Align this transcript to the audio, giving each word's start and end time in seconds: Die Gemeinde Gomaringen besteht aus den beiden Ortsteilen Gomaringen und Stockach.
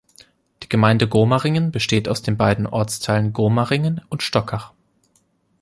Die 0.63 0.67
Gemeinde 0.69 1.07
Gomaringen 1.07 1.69
besteht 1.71 2.09
aus 2.09 2.23
den 2.23 2.35
beiden 2.35 2.65
Ortsteilen 2.65 3.33
Gomaringen 3.33 4.01
und 4.09 4.23
Stockach. 4.23 4.73